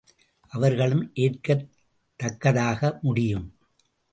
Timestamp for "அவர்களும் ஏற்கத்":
0.53-1.67